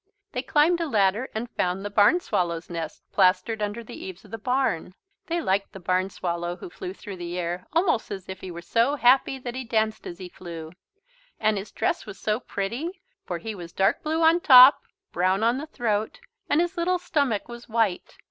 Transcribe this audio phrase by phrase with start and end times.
[0.31, 4.31] They climbed a ladder and found the barn swallow's nest plastered under the eaves of
[4.31, 4.95] the barn.
[5.27, 8.63] They liked the barn swallow who flew through the air, almost as if he were
[8.63, 10.71] so happy that he danced as he flew.
[11.39, 15.59] And his dress was so pretty, for he was dark blue on top, brown on
[15.59, 18.17] the throat, and his little stomach was white.